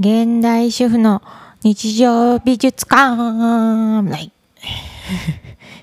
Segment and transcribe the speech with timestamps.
[0.00, 1.20] 現代主婦の
[1.62, 4.32] 日常美術館ない。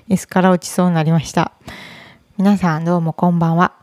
[0.08, 1.52] 椅子から落ちそうになりました。
[2.36, 3.74] 皆さんどうもこんばんは。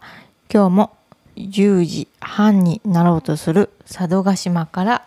[0.53, 0.97] 今日も
[1.37, 5.05] 10時半になろうとする佐渡島から、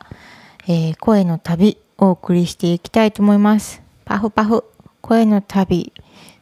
[0.67, 3.83] えー声の旅お送りしていきたいと思います。
[4.07, 4.65] パフパフ
[5.03, 5.93] 声の旅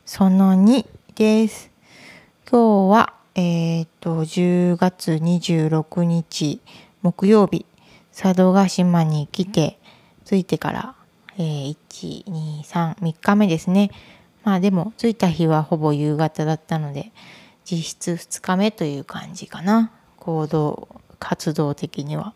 [0.04, 1.72] その2です。
[2.48, 6.60] 今日は、えっ、と、10月26日
[7.02, 7.66] 木曜日、
[8.18, 9.78] 佐渡島に来て、
[10.24, 10.94] 着いてから、
[11.36, 13.90] えー1、2、3、3日目ですね。
[14.42, 17.12] まあでも、着いた日はほぼ夕方だったので、
[17.70, 19.92] 実質2日目という感じかな。
[20.16, 20.88] 行動、
[21.18, 22.32] 活動的には。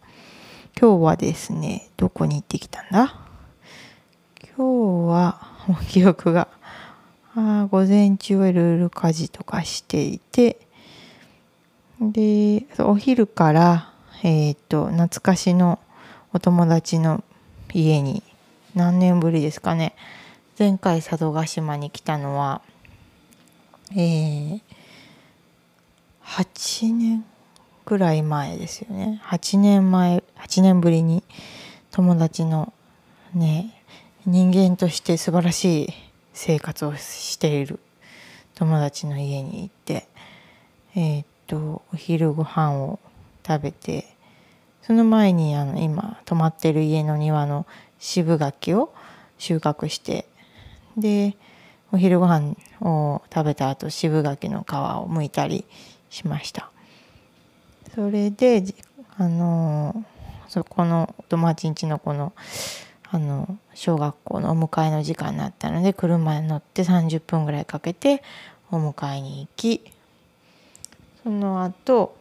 [0.79, 3.19] 今日はですね、どこに行ってきたんだ？
[4.55, 6.49] 今日は、もう記憶が、
[7.35, 10.61] あー午前中はいろいろ家事とかしていて、
[12.03, 13.90] で、お昼から、
[14.23, 15.79] えっ、と、懐かしの
[16.33, 17.25] お友達の
[17.73, 18.23] 家に、
[18.75, 19.95] 何年ぶりですかね。
[20.59, 22.61] 前回佐渡島に来たのは、
[23.93, 24.61] えー、
[26.23, 27.25] 8年
[27.87, 29.23] くらい前ですよね。
[29.25, 31.25] 8年前、8年ぶりに
[31.91, 32.73] 友達の
[33.35, 33.83] ね、
[34.27, 35.89] 人間として素晴らしい
[36.35, 37.81] 生活をしている
[38.55, 40.07] 友達の家に行って、
[40.95, 43.01] えーっと、お昼ご飯を
[43.47, 44.17] 食べて、
[44.83, 47.67] その前にあの今泊まってる家の庭の
[47.99, 48.93] 渋柿を
[49.39, 50.27] 収穫して、
[50.97, 51.37] で、
[51.93, 55.65] お昼ご飯を食べた後渋柿の皮を剥いたり
[56.09, 56.71] しました。
[57.95, 58.63] それで、
[59.17, 60.05] あの
[60.49, 62.33] そこの友達ん家の子の
[63.13, 68.23] あの小学校のお迎えの時間になったので車に乗って30分ぐらいかけて
[68.71, 69.83] お迎えに行き
[71.25, 72.17] その後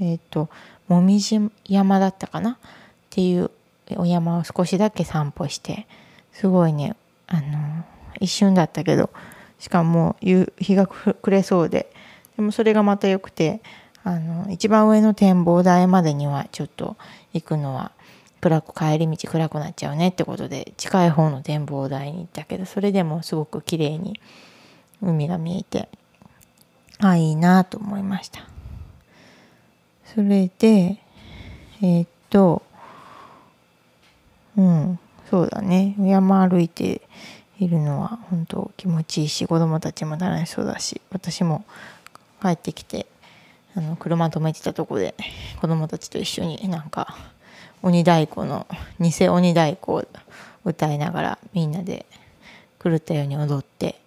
[0.00, 0.48] えっ、と
[0.88, 2.52] もみじ山だったかな？
[2.52, 2.56] っ
[3.10, 3.50] ていう
[3.96, 5.86] お山を少しだけ散歩して
[6.32, 6.96] すごいね
[7.26, 7.84] あの
[8.20, 9.10] 一瞬だったけど
[9.58, 11.92] しかも夕日が暮れそうで
[12.36, 13.60] でもそれがまた良くて
[14.02, 16.96] あの一番上の展望台までにはちょっと
[17.32, 17.92] 行くのは
[18.40, 24.18] 暗く帰り道暗くなっちゃうねってことで近い方の展望台に行ったけどそれでもすごく綺麗に
[25.02, 25.88] 海が見えて
[26.98, 28.48] あいいなと思いました。
[30.14, 30.98] それで
[31.82, 32.62] えーっと
[34.56, 34.98] うん
[35.30, 35.94] そうだね。
[35.98, 37.02] 山歩いて
[37.60, 41.64] いるのは本当気持ちいいし子供たちも楽しそうだし私も
[42.42, 43.06] 帰ってきて
[43.76, 45.14] あの車止めてたとこで
[45.60, 47.16] 子供たちと一緒になんか
[47.82, 48.66] 鬼太鼓の
[48.98, 50.04] 偽鬼太鼓を
[50.64, 52.06] 歌いながらみんなで
[52.82, 54.00] 狂ったように踊って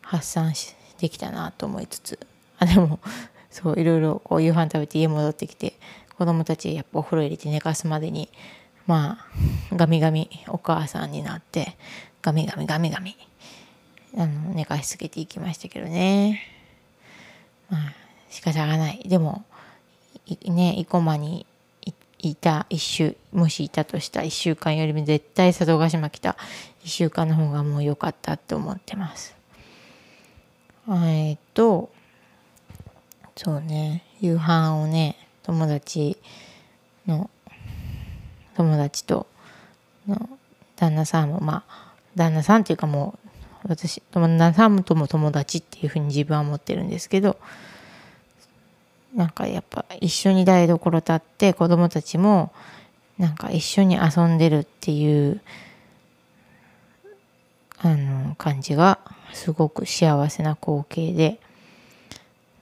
[0.00, 2.18] 発散しできたなと思いつつ。
[2.58, 2.98] あでも
[3.56, 5.72] そういろいろこう夕飯食べて家戻ってきて
[6.18, 8.28] 子供たちやっぱお風呂入れて寝かすまでに
[8.86, 9.18] ま
[9.72, 11.78] あガミガミお母さんになって
[12.20, 13.16] ガミガミガミガミ
[14.14, 16.42] あの寝かしつけていきましたけどね。
[17.70, 17.94] まあ
[18.28, 19.02] 仕方がない。
[19.06, 19.46] でも
[20.26, 21.46] いね生駒に
[22.18, 26.36] いた一週もしいたとした1週間よりも絶対佐渡島来た
[26.84, 29.34] 1週間の方がもう良かったって思ってます。
[30.88, 31.90] えーっと
[33.36, 34.02] そうね。
[34.20, 36.16] 夕飯をね友達
[37.06, 37.30] の
[38.56, 39.26] 友達と
[40.08, 40.28] の
[40.76, 43.18] 旦那さんもまあ旦那さんっていうかも
[43.64, 47.36] う私旦那さんとも友達っていうふうに自分は思ってるんですけど
[49.14, 52.52] なんかやっぱ一緒に台所立って子供たちも
[53.18, 55.40] なんか一緒に遊んでるっていう
[57.78, 58.98] あの感じが
[59.32, 61.38] すごく幸せな光景で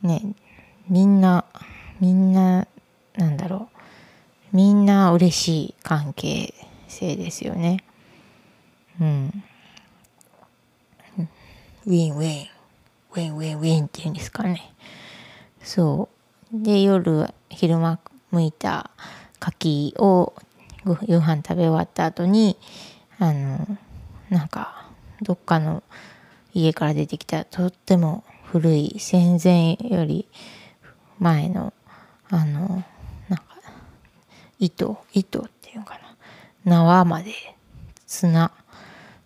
[0.02, 0.34] ね
[0.88, 1.44] みんな
[2.00, 2.66] みんな
[3.16, 3.68] なんだろ
[4.52, 4.56] う。
[4.56, 6.54] みんな嬉しい関係
[6.88, 7.84] 性ですよね。
[9.00, 9.44] うん。
[11.86, 12.46] ウィンウィン。
[13.12, 14.72] ウィンウィンウィンっていうんですかね。
[15.62, 16.08] そ
[16.52, 16.62] う。
[16.62, 17.98] で夜昼間
[18.32, 18.90] 剥いた
[19.40, 20.34] 柿を
[20.84, 22.56] ご夕飯食べ終わった後に
[23.18, 23.66] あの
[24.30, 24.88] なんか
[25.22, 25.82] どっかの
[26.52, 30.28] 家から出てきたとっても古い戦前より
[31.24, 31.72] 前の
[32.28, 32.84] あの
[33.30, 33.44] なんか
[34.58, 36.00] 糸糸っていうのかな。
[36.66, 37.32] 縄まで
[38.06, 38.52] 砂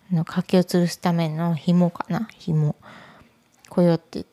[0.09, 2.77] の柿を吊るすための紐かな紐。
[3.67, 4.25] こよって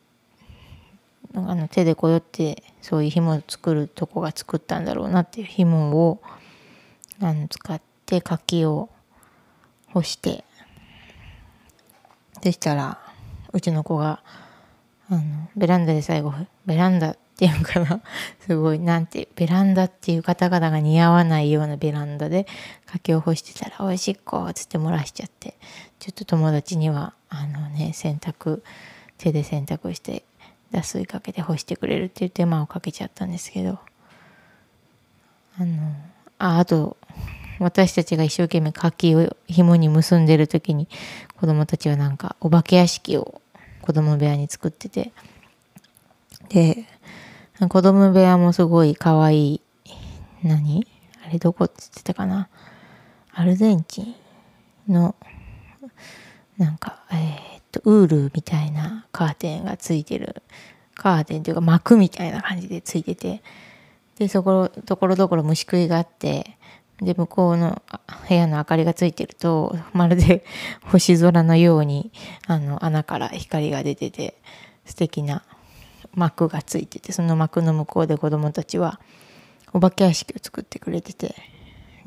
[1.35, 6.23] あの手でこよってそういう紐を作るとこが作ったんだろうなっていう紐を
[7.21, 8.89] あの使って柿を
[9.93, 10.45] 干して。
[12.43, 13.01] そしたら
[13.53, 14.23] うちの子が
[15.09, 15.23] あの
[15.57, 16.33] ベランダで最後
[16.65, 18.01] ベランダっていうかな？
[18.41, 22.47] すごいなんてベランダっていう方々が似合わないようなベランダで
[22.87, 25.55] 柿を干してたら「おいしっこ」っつって漏らしちゃって。
[25.99, 28.63] ちょっと友達にはあのね洗濯
[29.17, 30.25] 手で洗濯して
[30.71, 33.79] 脱水かけて干してくれるっていう手間をかけちゃったんですけど。
[35.59, 35.95] あの
[36.39, 36.99] ああと
[37.59, 40.87] 私たちが一生懸命柿を紐に結んでる時に
[41.41, 43.41] 子供たちはなんかお化け屋敷を
[43.81, 45.13] 子供部屋に作ってて。
[46.49, 46.85] で
[47.59, 49.61] 子供部屋もすごい可愛い。
[50.43, 50.87] 何？
[51.27, 52.49] あれどこって言ってたかな？
[53.33, 54.15] アルゼンチ
[54.89, 55.15] ンの
[56.59, 60.43] なんかえー、っとウールみたいなカーテンがついてる。
[60.95, 63.43] カーテンというか幕みたいな感じでついてて。
[64.19, 66.59] でそこところどころ虫食いがあって。
[66.99, 67.83] で向こうの
[68.27, 70.45] 部屋の明かりがついてるとまるで
[70.85, 72.11] 星空のように
[72.47, 74.41] あの穴から光が出てて。
[74.87, 75.43] 素敵な
[76.17, 79.01] 幕がついててその幕の向こうで子供たちは
[79.73, 81.37] お化け屋敷を作ってくれてて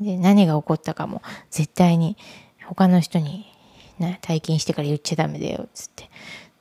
[0.00, 2.16] で何が起こったかも絶対に
[2.66, 3.46] 他の人に、
[4.20, 6.08] 体験してから言っちゃダメだよっつって。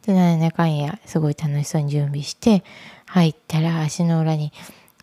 [0.07, 2.63] でなんやかんやすごい楽しそうに準備して
[3.05, 4.51] 入ったら足の裏に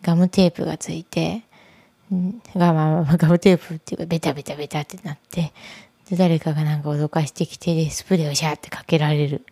[0.03, 1.43] ガムテープがついて
[2.57, 5.53] が、まあ、ガムテープっていうかベタベタベタってなって
[6.11, 9.47] で誰かがなんか脅かしてきてスプレーをシャーってかけられる。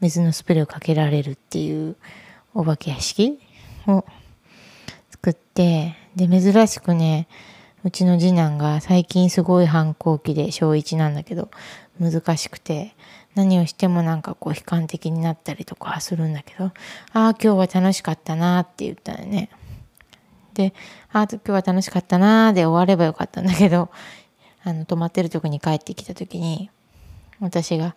[0.00, 1.96] 水のスプレーをかけられるっていう
[2.54, 3.38] お化け屋敷？
[3.86, 4.04] を
[5.10, 7.28] 作ってで珍しくね
[7.82, 11.50] うちの次男が最近すごい反抗期で小1なんだけど
[12.00, 12.94] 難しくて
[13.34, 16.66] 何をしてもなんかこう悲観的になったりとかするんだけど
[17.12, 19.50] 「ああ今日は楽しかったな」って言ったのね。
[20.54, 20.72] で
[21.12, 23.90] 「ああ今日は楽しかったな」で終わればよかったんだけど
[24.62, 26.70] あの泊まってるとこに帰ってきた時に
[27.40, 27.96] 私が、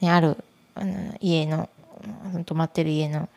[0.00, 0.36] ね、ある
[0.74, 1.68] あの家の
[2.44, 3.28] 泊まってる家の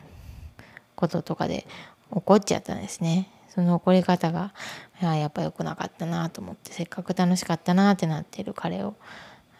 [1.01, 1.65] こととかで
[2.11, 3.27] 怒っちゃったんですね。
[3.49, 4.53] その怒り方が
[5.01, 8.95] やっぱ良くなかったなと思ってせっかく楽しかったなってなってる彼を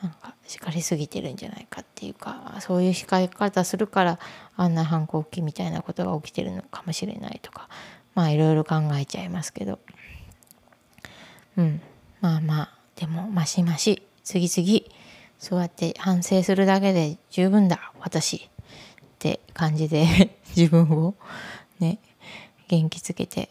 [0.02, 4.20] なんか叱りすぎてるんじゃないかっていうかそういう叱り方するから
[4.56, 7.68] あんな反抗期みたいなことが起きてるのかもしれないとか
[8.16, 9.80] まあいろいろ考えちゃいますけど
[11.58, 11.82] うん
[12.22, 14.86] まあまあでもマシマシ次々
[15.38, 18.50] そうやって反省するだけで十分だ私っ
[19.20, 21.16] て感じで 自分を
[21.80, 22.00] ね
[22.68, 23.50] 元気づけて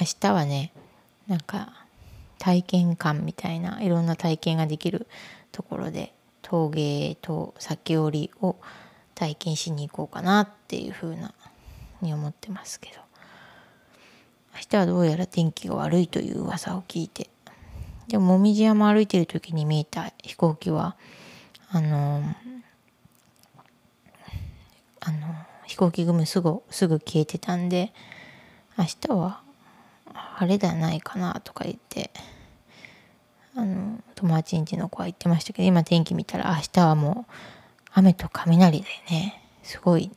[0.00, 0.72] 明日はね
[1.26, 1.72] なんか
[2.38, 5.06] 体験感みたいないろんな体験ができる
[5.52, 8.56] ところで陶芸と裂織りを
[9.14, 11.34] 体験しに行こうかなっていうふうな
[12.00, 13.10] に思ってますけど。
[14.54, 17.30] 明日はどうやら天気が悪いという噂を聞いて
[18.08, 20.96] でも紅葉山歩いてる時に見えた飛行機は
[21.70, 22.22] あの
[25.00, 25.18] あの
[25.70, 27.92] 飛行機雲すぐすぐ消えてたんで
[28.76, 29.40] 明日は
[30.12, 32.10] 晴れではないかなとか言って
[33.54, 37.32] あの友達ん家の子は言ってましたけど今天気見たら明日はもう
[37.92, 39.42] 雨と雷だよね。
[39.62, 40.10] すごい、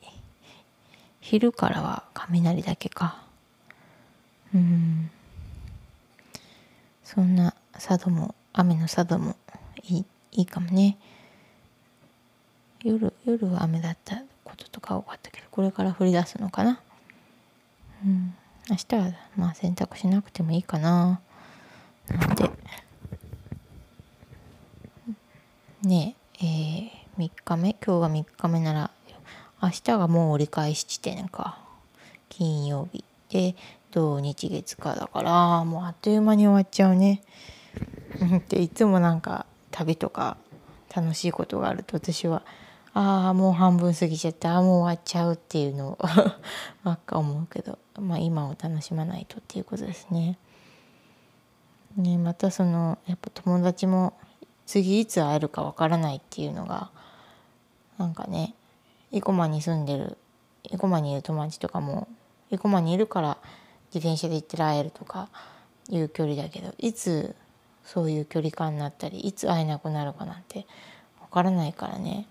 [1.21, 3.23] 昼からは雷だけか。
[4.53, 5.11] うん。
[7.03, 9.35] そんな佐渡も雨の佐渡も
[9.83, 10.97] いいいいかもね。
[12.83, 14.23] 夜夜は雨だった。
[14.53, 16.79] こととか多かったけどこれから降り出すのかな。
[18.05, 18.35] うん。
[18.69, 21.19] 明日はまあ洗濯しなくてもいいかな。
[22.07, 22.49] なんて
[25.81, 27.75] ねええー、3日目？
[27.83, 28.91] 今日が3日目なら
[29.61, 31.57] 明日がもう折り返し地点か。
[32.29, 33.55] 金曜日で
[33.91, 37.23] 土日月かだからもうあっという間に終わっちゃうね。
[38.49, 40.37] でいつもなんか旅とか
[40.95, 42.43] 楽しいことがあると私は
[42.93, 44.57] ああもう半分過ぎちゃった。
[44.57, 45.97] あもう終わっちゃうっていうのを
[46.83, 47.79] ばっか思うけど。
[47.99, 50.37] まあ今を楽しまないとっていうことですね。
[51.95, 54.13] ねまたそのやっぱ友達も
[54.65, 56.89] 次いつ会えるかわからないっていうのが
[57.97, 58.55] なんかね
[59.11, 60.17] 生駒に住んでる
[60.71, 62.07] 生駒にいる友達とかも
[62.49, 63.37] 生駒にいるから
[63.93, 65.29] 自転車で行って会えるとか
[65.89, 67.35] いう距離だけどいつ
[67.83, 70.65] そういう距離感になったりいつ会えなくなるかなんて
[71.21, 72.27] わからないからね、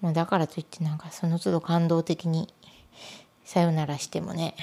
[0.00, 2.52] まあ、だからといってなんかその都度感動的に
[3.44, 4.54] さよならしてもね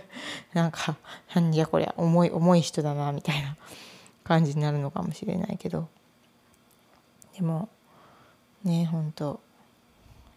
[0.52, 0.96] なんか
[1.34, 3.56] 何じゃこりゃ重い重い人だなみたいな
[4.24, 5.88] 感じになるのかもしれないけど。
[7.34, 7.68] でも
[8.62, 9.40] ねほんと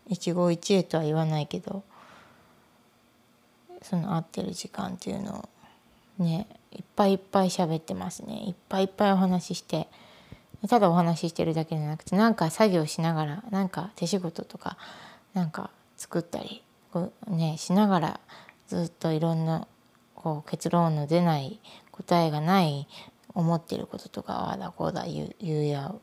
[0.07, 1.83] 一期一会とは言わないけど
[3.83, 5.47] その会ってる時間っていうの
[6.19, 8.47] をねいっぱいいっぱい喋ってますね。
[8.47, 9.87] いっぱいいっぱいお話しして
[10.67, 14.77] ただお話ししてるだけじゃなくてなんか作業しながらなんか手仕事とか
[15.33, 18.19] なんか作ったりこう、ね、しながら
[18.67, 19.67] ずっといろんな
[20.15, 21.59] こう結論の出ない
[21.91, 22.87] 答えがない
[23.33, 25.99] 思ってることとかああだこうだ言う言い合うっ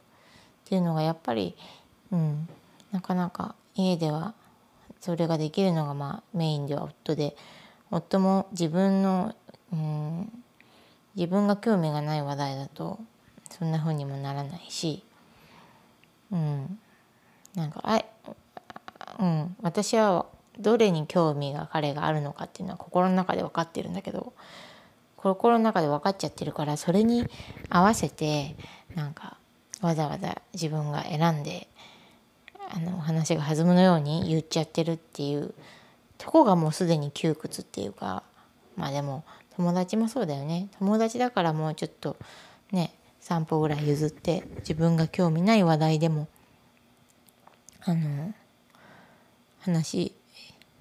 [0.65, 1.57] ていうのがやっぱり、
[2.13, 2.49] うん、
[2.93, 4.35] なかなか家では
[5.01, 7.37] それができるのがまあメインでは夫で
[7.91, 9.35] 夫も自分の、
[9.73, 10.33] うん、
[11.17, 13.01] 自分が興味がない話題だと
[13.57, 15.05] そんな風にもならないし、
[16.33, 16.79] うん、
[17.55, 18.05] なんかあ、
[19.21, 20.27] うん、私は
[20.59, 24.33] どれに興味が彼があるのかっていうのは心の中で分かってるんだけど
[25.17, 27.27] 心の中で分かっちゃってるからそれに
[27.71, 28.57] 合わせて
[28.95, 29.37] なんか
[29.81, 31.69] わざわざ自分が選んで
[32.71, 35.55] あの話が弾むのように言っちゃってるっていう
[36.19, 38.25] とこがもうすでに窮屈っていうか
[38.77, 39.25] まあでも
[39.57, 40.69] 友達もそうだよね。
[40.81, 42.17] 友達だからもうちょっと
[42.73, 42.93] ね
[43.25, 46.29] 散歩ぐらい譲って自分が興味ない話題でも
[47.81, 48.35] あの
[49.61, 50.15] 話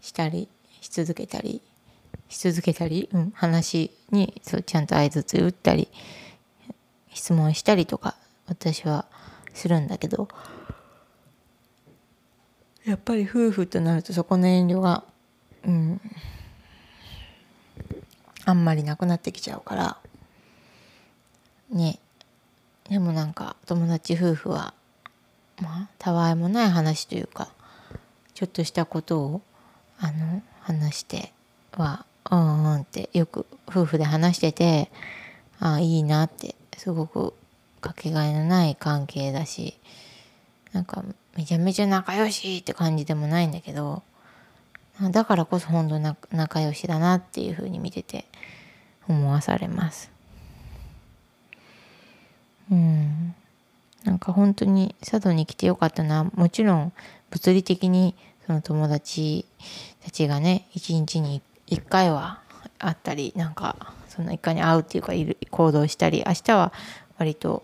[0.01, 0.49] したり
[0.81, 1.61] し続けたり
[2.27, 5.87] し続けたり、うん、話にそうちゃんと相づち打ったり
[7.13, 9.05] 質問したりとか私は
[9.53, 10.27] するんだけど
[12.85, 15.05] やっぱり夫婦となるとそこの遠慮が
[15.65, 16.01] うん
[18.43, 19.97] あんまりなくなってきちゃうから
[21.69, 21.99] ね
[22.89, 24.73] でもなんか友達夫婦は
[25.61, 27.49] まあたわいもない話というか
[28.33, 29.41] ちょっとしたことを
[29.99, 31.31] あの話して
[31.73, 34.91] はうんうんってよく夫婦で話してて
[35.59, 37.33] ああいいなってすごく
[37.79, 39.79] かけがえのない関係だし
[40.71, 41.03] なんか
[41.35, 44.03] めちゃめちゃ仲良しって感じでもないんだけど
[45.11, 45.99] だからこそ本当
[46.35, 48.25] 仲良しだなっていうふうに見てて
[49.07, 50.11] 思わされます。
[52.73, 53.35] うん。
[54.03, 56.25] なんか本当に佐渡に来てよかったな。
[56.33, 56.93] もちろん
[57.29, 58.15] 物理的に
[58.45, 59.45] その友達
[60.03, 62.41] たちがね一日に1回は
[62.79, 66.73] 会ったりなんかその1回に会うっていうかいる行動したり明日は
[67.17, 67.63] 割と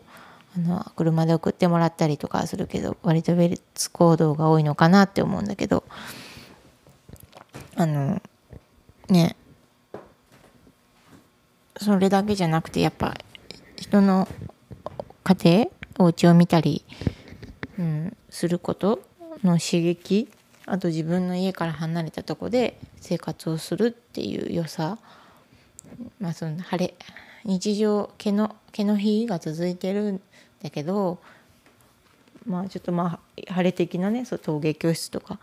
[0.56, 5.84] あの車で送ってもらったりとかするけど割と別行動が多いのかなって思うんだけど
[7.76, 8.22] あの
[9.10, 9.36] ね。
[11.82, 13.16] それだけじゃなくてやっぱ
[13.78, 14.28] 人の
[15.30, 15.68] 家庭
[16.00, 16.84] お家を見たり、
[17.78, 19.04] うん、すること
[19.44, 20.28] の刺激
[20.66, 24.98] あと自分の家から離れたとこで生活をするっていう良さ。
[26.20, 26.94] まあその晴れ
[27.46, 30.22] 日常毛の毛の日が続いてるん
[30.64, 31.20] だけど
[32.46, 35.40] まあちょっとまあ晴れ的なねそう陶芸教室とか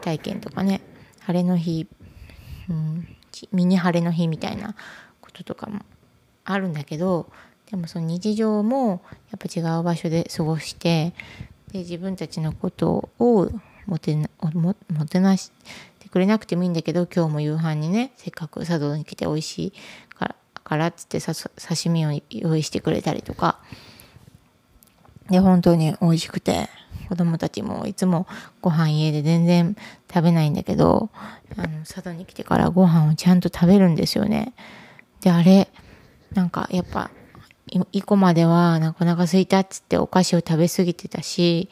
[0.00, 0.80] 体験とかね
[1.20, 1.86] 晴れの日、
[2.68, 3.08] うん、
[3.52, 4.74] ミニ晴れの日みたいな
[5.20, 5.80] こととかも
[6.44, 7.30] あるんだけど
[7.72, 11.14] でもその日常もやっぱ違う場所で過ごして
[11.72, 13.50] で自分たちのことを
[13.86, 14.74] もてなも
[15.08, 15.50] てなし
[15.98, 19.72] てくれなくてもいいんだけど今日も夕飯にねせっかく佐渡に来て美味しい
[20.14, 23.58] からからっつって刺身を用意してくれたりとか
[25.30, 26.68] で本当に美味しくて
[27.08, 28.26] 子供たちもいつも
[28.60, 29.76] ご飯家で全然
[30.12, 31.08] 食べないんだけど
[31.56, 34.52] あの佐渡に来てからご飯をちゃんと食べるんですよね。
[35.22, 35.68] であれ
[36.34, 37.10] なんかやっぱ
[37.92, 41.68] 以降まではなかなか空いたっつってお菓子を食べ過ぎてたし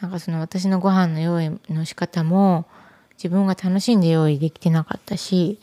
[0.00, 2.66] なんかその私のご飯の用意の仕方も
[3.14, 5.58] 自分が楽しんで用意できてなかったし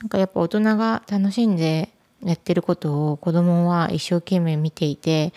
[0.00, 1.90] なんかやっぱ大人が楽しんで
[2.24, 5.32] やってることを子供は一生懸命見ていて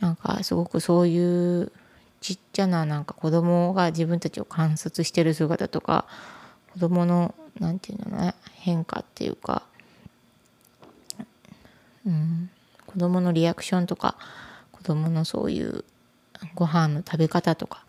[0.00, 1.72] なんかすごくそういう
[2.20, 6.06] ちっちゃななんか子供が自分たちを観察してる姿とか
[6.72, 9.62] 子供の何て言うのね変化っていうか、
[12.06, 12.50] うん、
[12.90, 14.16] 子供のリアクションとか
[14.72, 15.84] 子供のそういう
[16.54, 17.84] ご飯の食べ方とか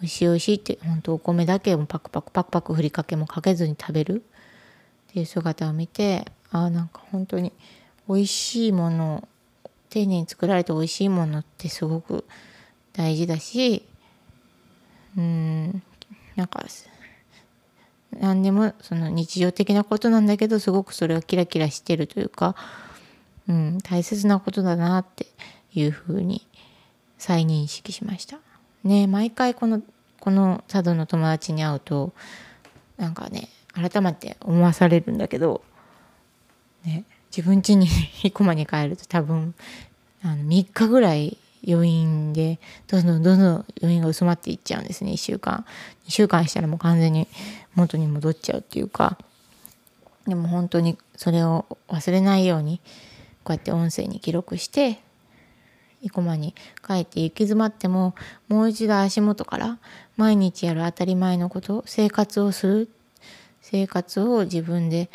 [0.00, 4.22] 美味しい美味しいって本当お米だけをパクパクパクパクふりかけもかけずに食べる。
[5.10, 7.52] っていう姿を見てああなんか本当に
[8.08, 9.28] 美味しいもの
[9.90, 12.24] 丁寧に作られて美味しいものってすごく
[12.94, 13.86] 大事だし
[15.18, 15.82] うん
[16.34, 16.64] なんか
[18.18, 22.54] 何でもその日常的なことなんだけどすごくそれがキラキラしてるというか、
[23.48, 25.26] うん、大切なことだなって
[25.74, 26.46] いうふうに
[27.18, 28.38] 再認識しました。
[28.84, 29.82] ね毎回この
[30.20, 32.12] この佐渡の友達に会うと
[32.96, 35.62] なんかね改めて思わされるんだけど、
[36.84, 37.04] ね、
[37.36, 39.54] 自分家に生駒に帰ると多分
[40.22, 42.58] あの3日ぐらい余韻で
[42.88, 45.64] どんどんどんどん余韻が薄まっていっちゃうんですね1週間
[46.06, 47.28] 2週間したらもう完全に
[47.74, 49.18] 元に戻っちゃうっていうか
[50.26, 52.80] でも本当にそれを忘れないように
[53.44, 55.00] こうやって音声に記録して
[56.02, 56.54] 生駒に
[56.86, 58.14] 帰って行き詰まっても
[58.48, 59.78] もう一度足元から
[60.16, 62.88] 毎日やる当たり前のこと生活をする
[63.60, 65.08] 生活を自分で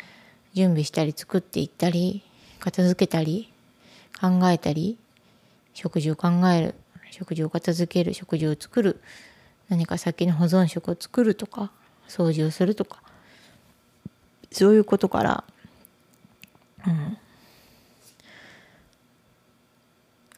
[0.54, 2.22] 準備したり作っていったり
[2.58, 3.52] 片付けたり
[4.20, 4.98] 考えたり
[5.74, 6.74] 食事を考える
[7.10, 9.00] 食事を片付ける食事を作る
[9.68, 11.70] 何か先の保存食を作るとか
[12.08, 13.02] 掃除をするとか
[14.50, 15.44] そういうことから、
[16.86, 17.18] うん、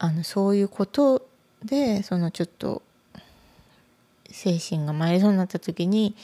[0.02, 1.28] あのそういうこと
[1.62, 2.80] でそのちょっと
[4.30, 6.16] 精神が参りそうになった時に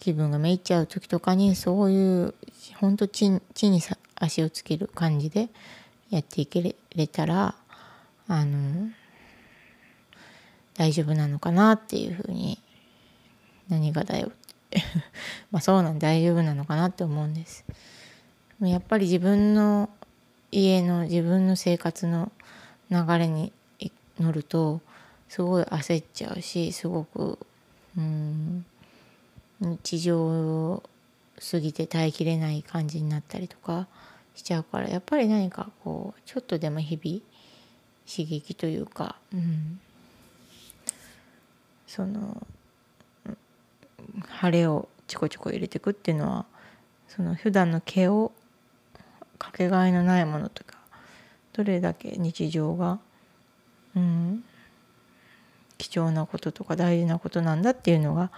[0.00, 2.34] 気分がめいっちゃう時とかにそういう
[2.80, 3.82] ほんと地に
[4.16, 5.50] 足をつける感じで
[6.08, 7.54] やっていけれたら
[8.26, 8.88] あの
[10.74, 12.58] 大丈夫なのかなっていうふうに
[13.68, 14.30] 何がだよっ
[14.70, 14.82] て。
[15.52, 17.64] まあそうなん大丈夫なのかなって思うんです。
[18.60, 19.90] やっぱり自分の
[20.50, 22.32] 家の自分の生活の
[22.90, 23.52] 流れに
[24.18, 24.80] 乗ると
[25.28, 27.38] すごい焦っちゃうしすごく
[27.96, 28.64] うん
[29.60, 30.82] 日常を
[31.50, 33.86] 過ぎて耐えきれない感じになったりとか
[34.34, 37.20] しちゃうからやっぱり何かこうちょっとでも日々
[38.06, 39.80] 刺激というか、うん、
[41.86, 42.46] その
[44.28, 46.46] 晴れをちょこちょこ入れていくっていうのは
[47.08, 48.32] その普段の毛を
[49.38, 50.73] かけがえのないものとか
[51.54, 52.98] どれだけ日常が、
[53.96, 54.44] うん、
[55.78, 58.30] 貴重なこととか大事なことなんだっていうのが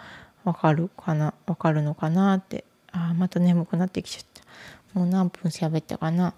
[0.45, 2.65] 分かるかな分かるのかなって。
[2.97, 4.99] あまた眠くなってきちゃった。
[4.99, 6.33] もう何分喋ったかな。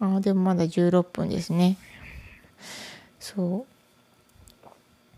[0.00, 1.76] あでもまだ16分ですね。
[3.20, 3.66] そ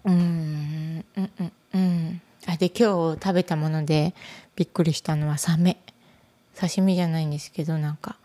[0.05, 0.11] う。
[0.11, 2.21] うんうんうんうん。
[2.47, 4.15] あで今日食べたもので
[4.57, 5.79] びっくりしたのはサメ。
[6.59, 8.17] 刺身じゃないんですけどなんか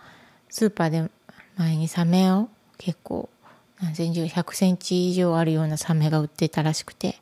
[0.50, 1.10] スーパーで
[1.56, 3.30] 前にサメを結構
[3.82, 7.16] 何センチ100センチ以上あるようなサメが売ってたらしくて。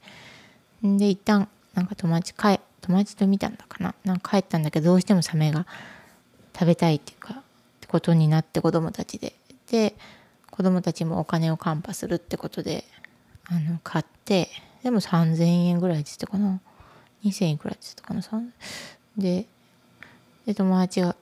[0.83, 3.93] で一旦なんか友達帰友達と見たんだかな。
[4.03, 5.67] なんか帰ったんだけどどうしてもサメが
[6.53, 7.37] 食べたいっていうかっ
[7.79, 9.33] てことになって子供たちで。
[9.69, 9.95] で
[10.49, 12.83] 子供たちもお金をカンパするってことで
[13.45, 14.49] あの買って
[14.83, 16.59] でも3,000円ぐらいって言ってたかな。
[17.23, 18.43] 2,000円ぐらいって言ってたかな。
[19.17, 19.45] で
[20.45, 21.15] で友達が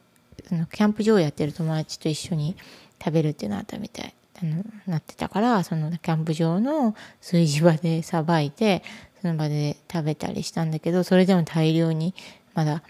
[0.52, 2.56] あのキャンプ場をやってる友達と一緒に
[3.04, 4.14] 食べるってなったみたい。
[4.42, 8.84] あのなってたからそのキャンプ場の炊事場でさばいて
[9.22, 12.14] その場で食べたりしたんだけどそれでも大量に
[12.54, 12.84] まだ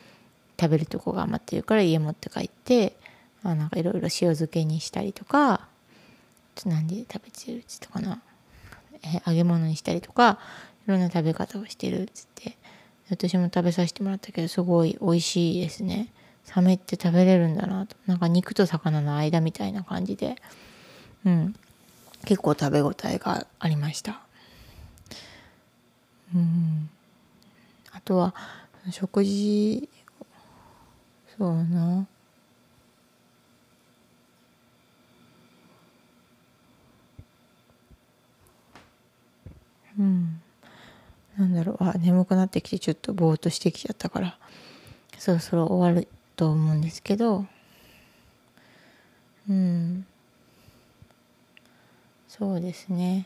[0.60, 2.96] 食べるとこが余ってるから家持って帰って
[3.44, 5.68] あなんかいろいろ塩漬けにしたりとか
[6.66, 8.22] 何で食べてるっつったかな、
[9.02, 10.40] え揚げ物にしたりとか
[10.86, 12.58] いろんな食べ方をしてるっつって
[13.10, 16.12] 私も食べさせてもらったけどすごい美味しいですね。
[16.44, 17.96] サメって食べれるんだなと。
[18.08, 20.36] なんか肉と魚の間みたいな感じで。
[21.26, 21.56] うん。
[22.26, 24.22] 結構食べ応えがありました。
[26.34, 26.90] うん。
[27.92, 28.34] あとは
[28.92, 29.90] 食事
[31.38, 32.08] そうな。
[39.98, 40.42] うん。
[41.38, 41.84] なんだろう。
[41.84, 44.38] あ眠くなってきてちょっとぼーっとしてきちゃったから
[45.18, 47.46] そろそろ終わると思うんですけど。
[49.50, 50.06] うん
[52.40, 53.26] そうですね。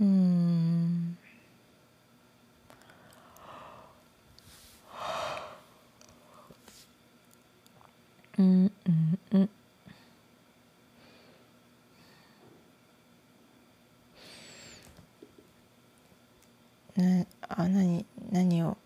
[0.00, 1.18] うん。
[8.38, 8.72] うん。
[8.86, 9.18] うん。
[9.32, 9.48] うん。
[16.96, 18.78] なあ何何を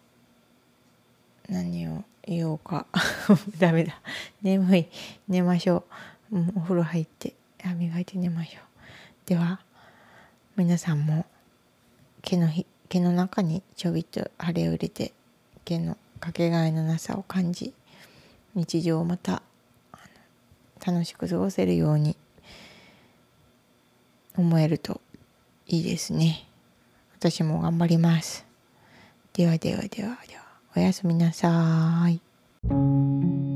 [1.49, 2.03] 何を
[2.37, 2.87] 言おうか。
[3.59, 4.01] ダメだ。
[4.43, 4.89] 眠い。
[5.29, 5.85] 寝ましょ
[6.31, 7.35] う、うん、お風呂入って。
[7.63, 8.73] 歯磨いて寝ましょう。
[9.27, 9.61] では
[10.57, 11.25] 皆さんも
[12.23, 12.49] 毛の
[12.89, 15.13] 毛の中にちょびっと晴れを入れて
[15.65, 17.73] 毛のかけがえのなさを感じ
[18.55, 19.43] 日常をまた
[20.85, 22.17] 楽しく過ごせるように
[24.37, 25.01] 思えると
[25.67, 26.47] いいですね。
[27.15, 28.45] 私も頑張ります。
[29.33, 30.42] ではではではでは、
[30.75, 33.52] おやすみなさい。